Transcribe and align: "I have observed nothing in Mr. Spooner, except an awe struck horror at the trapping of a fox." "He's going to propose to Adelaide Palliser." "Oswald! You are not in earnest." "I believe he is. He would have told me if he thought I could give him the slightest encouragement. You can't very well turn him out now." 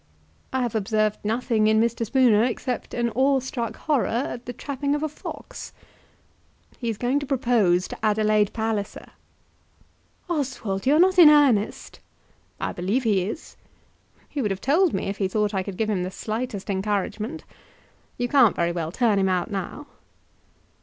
"I 0.51 0.63
have 0.63 0.73
observed 0.73 1.19
nothing 1.23 1.67
in 1.67 1.79
Mr. 1.79 2.03
Spooner, 2.07 2.43
except 2.43 2.95
an 2.95 3.11
awe 3.11 3.37
struck 3.39 3.75
horror 3.75 4.07
at 4.07 4.47
the 4.47 4.51
trapping 4.53 4.95
of 4.95 5.03
a 5.03 5.07
fox." 5.07 5.73
"He's 6.79 6.97
going 6.97 7.19
to 7.19 7.27
propose 7.27 7.87
to 7.89 7.97
Adelaide 8.03 8.51
Palliser." 8.51 9.11
"Oswald! 10.27 10.87
You 10.87 10.95
are 10.95 10.99
not 10.99 11.19
in 11.19 11.29
earnest." 11.29 11.99
"I 12.59 12.71
believe 12.71 13.03
he 13.03 13.21
is. 13.25 13.57
He 14.27 14.41
would 14.41 14.49
have 14.49 14.59
told 14.59 14.91
me 14.91 15.03
if 15.05 15.17
he 15.19 15.27
thought 15.27 15.53
I 15.53 15.61
could 15.61 15.77
give 15.77 15.91
him 15.91 16.01
the 16.01 16.09
slightest 16.09 16.71
encouragement. 16.71 17.43
You 18.17 18.27
can't 18.27 18.55
very 18.55 18.71
well 18.71 18.91
turn 18.91 19.19
him 19.19 19.29
out 19.29 19.51
now." 19.51 19.85